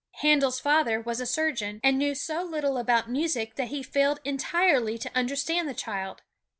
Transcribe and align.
Handel's 0.21 0.59
father 0.59 0.99
was 0.99 1.21
a 1.21 1.27
surgeon, 1.27 1.79
and 1.83 1.99
knew 1.99 2.15
so 2.15 2.41
little 2.43 2.79
about 2.79 3.07
music 3.07 3.53
that 3.53 3.67
he 3.67 3.83
failed 3.83 4.19
entirely 4.25 4.97
to 4.97 5.15
understand 5.15 5.69
the 5.69 5.75
child. 5.75 6.23